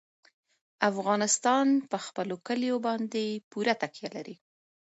افغانستان 0.89 1.67
په 1.91 1.97
خپلو 2.05 2.35
کلیو 2.47 2.77
باندې 2.87 3.23
پوره 3.51 3.73
تکیه 3.81 4.09
لري. 4.15 4.35